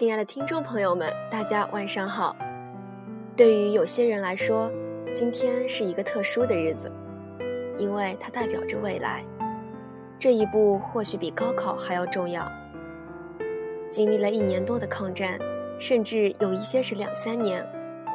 [0.00, 2.34] 亲爱的听众朋友们，大家晚上好。
[3.36, 4.72] 对于有些人来说，
[5.14, 6.90] 今天是一个特殊的日子，
[7.76, 9.22] 因为它代表着未来。
[10.18, 12.50] 这一步或许比高考还要重要。
[13.90, 15.38] 经历了一年多的抗战，
[15.78, 17.62] 甚至有一些是两三年，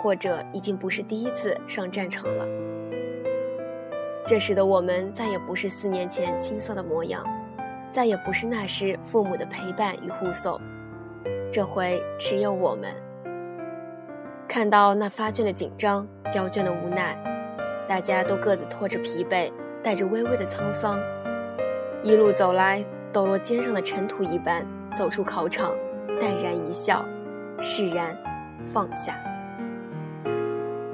[0.01, 2.47] 或者已经不是第一次上战场了。
[4.25, 7.23] 这时的我们再也不是四年前青涩的模样，
[7.91, 10.59] 再也不是那时父母的陪伴与护送。
[11.51, 12.93] 这回只有我们。
[14.47, 17.17] 看到那发卷的紧张，交卷的无奈，
[17.87, 19.51] 大家都各自拖着疲惫，
[19.81, 20.99] 带着微微的沧桑，
[22.03, 24.65] 一路走来，抖落肩上的尘土一般，
[24.95, 25.71] 走出考场，
[26.19, 27.03] 淡然一笑，
[27.59, 28.15] 释然，
[28.63, 29.15] 放下。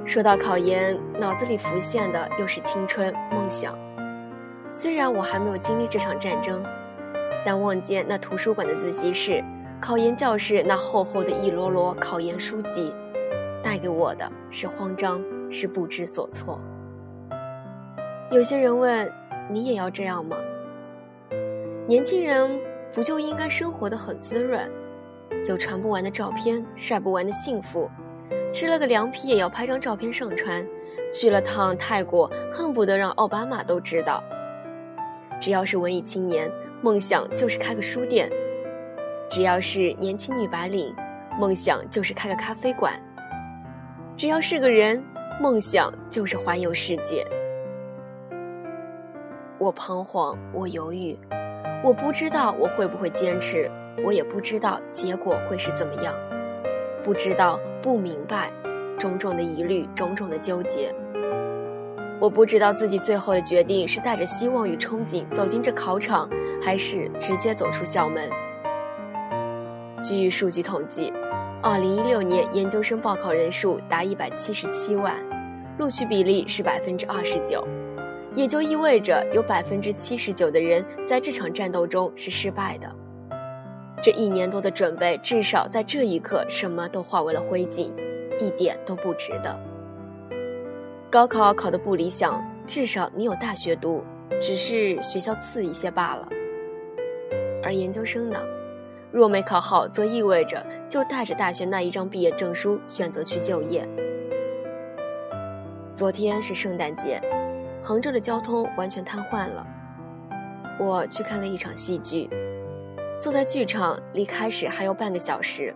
[0.06, 3.78] 说到考研，脑子里浮现的又是青春梦想。
[4.72, 6.64] 虽然我还没有经历这场战争，
[7.46, 9.44] 但望见那图书馆的自习室、
[9.82, 12.94] 考研教室那厚厚的一摞摞考研书籍，
[13.64, 16.62] 带给我的是慌张，是不知所措。
[18.30, 19.12] 有些人问
[19.50, 20.38] ：“你也要这样吗？”
[21.90, 22.60] 年轻人
[22.94, 24.70] 不就应该生活的很滋润，
[25.48, 27.90] 有传不完的照片，晒不完的幸福。
[28.54, 30.64] 吃了个凉皮也要拍张照片上传，
[31.12, 34.24] 去了趟泰国恨不得让奥巴马都知道。
[35.42, 36.48] 只要是文艺青年，
[36.84, 38.30] 梦想就是开个书店；
[39.32, 40.94] 只要是年轻女白领，
[41.40, 42.92] 梦想就是开个咖啡馆；
[44.18, 45.02] 只要是个人，
[45.40, 47.26] 梦想就是环游世界。
[49.58, 51.18] 我彷徨，我犹豫，
[51.82, 53.72] 我不知道我会不会坚持，
[54.04, 56.14] 我也不知道结果会是怎么样，
[57.02, 57.58] 不知道。
[57.82, 58.52] 不明白，
[59.00, 60.94] 种种的疑虑，种种的纠结。
[62.20, 66.30] 我不知道自己最后的决定是带着希望与憧憬走进这考场，
[66.62, 68.30] 还是直接走出校门。
[70.04, 71.14] 据数据统计，
[71.62, 75.16] 二零一六年研究生报考人数达一百七十七万，
[75.78, 77.68] 录取比例是百分之二十九，
[78.34, 82.90] 也就意味着有百分之七十九的人在这场战斗中是失败的。
[84.02, 87.92] 这一年多的准备，至少在这一刻，什么都化为了灰烬，
[88.40, 89.60] 一点都不值得。
[91.12, 94.04] 高考考得不理想，至少你有大学读，
[94.42, 96.28] 只是学校次一些罢了。
[97.64, 98.40] 而研究生呢，
[99.12, 103.88] 若没考好，则意味着就带着大学那一张毕业证书选择去就业。
[105.94, 107.22] 昨天是圣诞节，
[107.84, 109.66] 杭州的交通完全瘫痪了。
[110.80, 112.30] 我去看了一场戏剧。
[113.20, 115.76] 坐在剧场，离开始还有半个小时。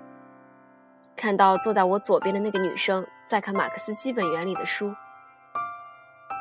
[1.15, 4.93] 看到坐在我左边的那个女生在看马克思基本原理的书，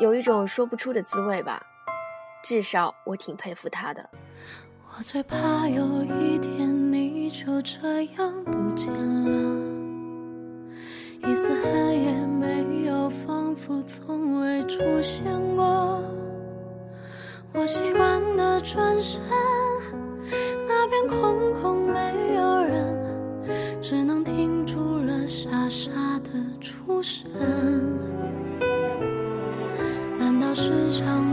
[0.00, 1.60] 有一种说不出的滋味吧。
[2.42, 4.08] 至少我挺佩服她的。
[4.96, 6.83] 我最怕有一天
[7.34, 9.60] 就这样不见了，
[11.26, 15.24] 一丝痕也没有，仿佛从未出现
[15.56, 16.00] 过。
[17.52, 19.20] 我习惯的转身。
[20.68, 22.96] 那边空空没有人，
[23.82, 25.90] 只能停住了傻傻
[26.20, 26.30] 的
[26.60, 27.28] 出神。
[30.20, 31.23] 难道是场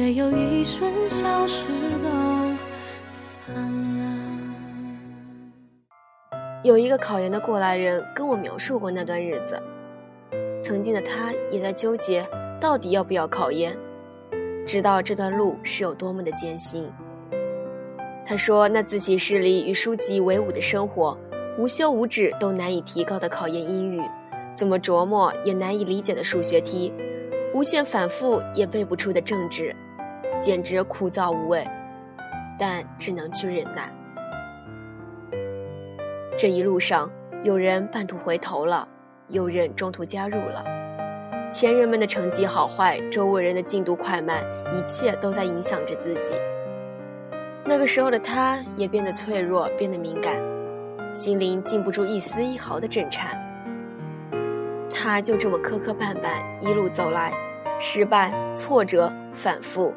[0.00, 1.66] 却又一瞬消失
[2.02, 2.08] 都
[3.12, 3.54] 散
[3.98, 4.16] 了。
[6.62, 9.62] 有一个考研的过来人跟我描述过那段日子。
[10.62, 12.26] 曾经的他也在纠结，
[12.58, 13.76] 到底要不要考研，
[14.66, 16.88] 知道这段路是有多么的艰辛。
[18.24, 21.14] 他说：“那自习室里与书籍为伍的生活，
[21.58, 24.00] 无休无止都难以提高的考研英语，
[24.54, 26.90] 怎么琢磨也难以理解的数学题，
[27.52, 29.76] 无限反复也背不出的政治，
[30.40, 31.64] 简直枯燥无味，
[32.58, 33.92] 但只能去忍耐。
[36.38, 37.10] 这一路上，
[37.42, 38.88] 有人半途回头了，
[39.28, 40.64] 有人中途加入了。
[41.50, 44.42] 前人们的成绩好坏，周围人的进度快慢，
[44.72, 46.32] 一切都在影响着自己。
[47.64, 50.34] 那个时候的他，也变得脆弱，变得敏感，
[51.12, 53.38] 心灵禁不住一丝一毫的震颤。
[54.88, 57.32] 他就这么磕磕绊绊一路走来，
[57.78, 59.92] 失败、挫折、反复，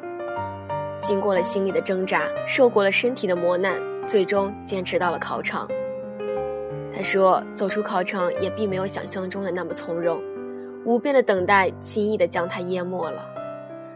[1.06, 5.68] 经过了心理的挣扎，受过了身体的磨难，最终坚持到了考场。
[6.90, 10.18] 他说：“走出考场也并没有想象中的那么从容，
[10.86, 13.30] 无边的等待轻易的将他淹没了。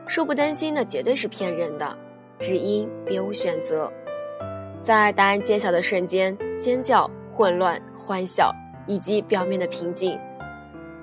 [0.07, 1.97] 说不担心那绝对是骗人的，
[2.39, 3.91] 只因别无选择。
[4.83, 8.55] 在答案揭晓的瞬间，尖叫、混乱、欢笑
[8.87, 10.19] 以及表面的平静，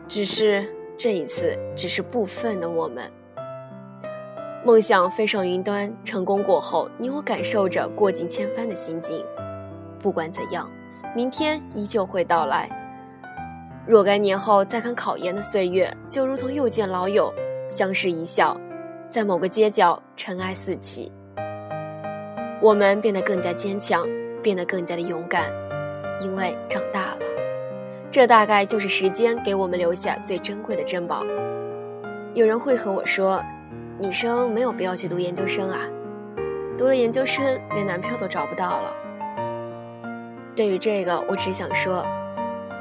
[0.07, 0.63] 只是
[0.99, 3.11] 这一次，只是部分的我们。
[4.65, 9.23] 梦想飞上云端，成功过后，你我感受着过尽千帆的心境。
[10.01, 10.69] 不管怎样。”
[11.15, 12.69] 明天依旧会到来。
[13.87, 17.33] 若干年后再看考研的岁月，就如同又见老友，
[17.69, 18.59] 相视一笑，
[19.07, 21.09] 在某个街角，尘埃四起。
[22.59, 24.05] 我们变得更加坚强，
[24.43, 25.45] 变得更加的勇敢，
[26.21, 27.19] 因为长大了。
[28.11, 31.23] 这大概就是时间给我们留下最珍贵的珍宝。
[32.33, 33.41] 有人会和我说
[33.97, 35.79] ：“女生没有必要去读研究生啊，
[36.77, 38.93] 读了研究生连男票都找不到了。”
[40.53, 42.05] 对于这个，我只想说，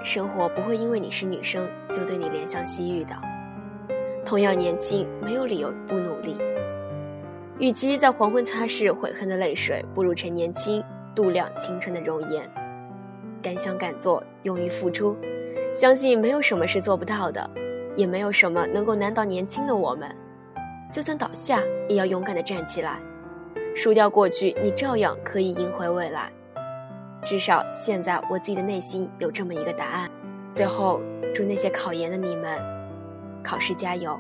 [0.04, 3.14] 生活不会因为你是女生就对你怜香惜玉的。
[4.24, 6.36] 同样年轻，没有理由不努力。
[7.58, 10.82] 与其在黄昏擦拭悔恨的泪水，不如趁年轻
[11.14, 12.50] 度量青春的容颜。
[13.40, 15.16] 敢想敢做，勇于付出，
[15.72, 17.48] 相信没有什么是做不到的，
[17.94, 20.12] 也没有什么能够难倒年轻的我们。
[20.94, 23.00] 就算倒下，也要勇敢的站起来。
[23.74, 26.30] 输掉过去，你照样可以赢回未来。
[27.24, 30.08] 至少现在，我自己的内心有这么一个答案。
[30.52, 31.02] 最后，
[31.34, 32.60] 祝那些考研的你们，
[33.42, 34.16] 考试加油。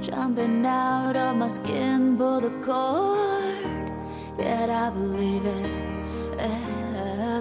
[0.00, 3.90] Jumping out of my skin, pull the cord.
[4.38, 5.86] Yet I believe it.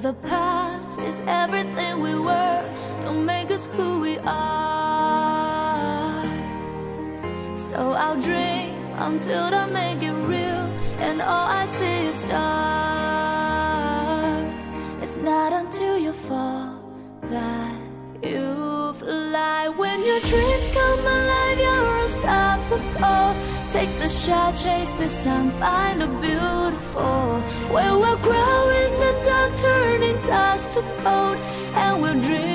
[0.01, 2.63] The past is everything we were.
[3.01, 4.65] Don't make us who we are.
[7.55, 10.69] So I'll dream until I make it real,
[10.99, 12.35] and all I see is stars.
[15.01, 16.79] It's not until you fall
[17.23, 17.75] that
[18.21, 18.74] you
[19.05, 19.69] fly.
[19.69, 23.29] When your dreams come alive, you're unstoppable.
[23.69, 27.41] Take the shot, chase the sun, find the beautiful.
[27.73, 31.37] Where we'll grow in the dark, turning dust to gold,
[31.81, 32.54] and we'll dream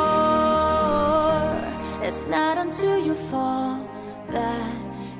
[2.11, 3.87] It's not until you fall
[4.31, 4.75] that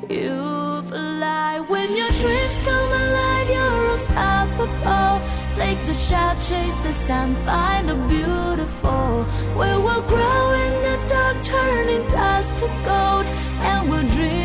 [0.09, 1.61] you fly.
[1.61, 5.21] When your dreams come alive, you're unstoppable.
[5.55, 9.25] Take the shot, chase the sun, find the beautiful.
[9.59, 13.25] We will grow in the dark, turning dust to gold,
[13.69, 14.40] and we'll dream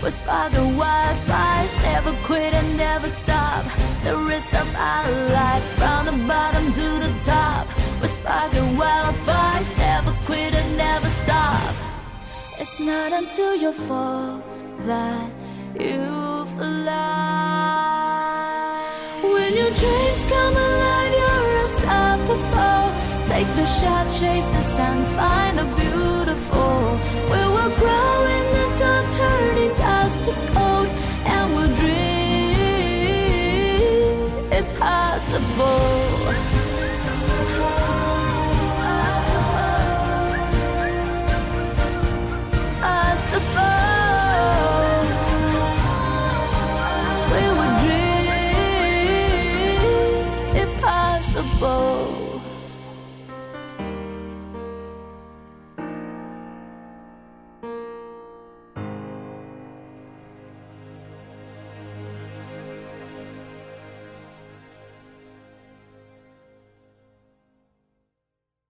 [0.00, 1.82] top, we're sparking wildfires.
[1.82, 3.64] Never quit and never stop.
[4.04, 5.72] The rest of our lives.
[5.74, 7.66] From the bottom to the top,
[8.00, 9.78] we're sparking wildfires.
[9.78, 11.74] Never quit and never stop.
[12.58, 14.42] It's not until you fall
[14.86, 15.30] that
[15.78, 16.96] you've fly.
[19.22, 22.90] When your dreams come alive, you're unstoppable.
[23.26, 26.00] Take the shot, chase the sun, find the beauty.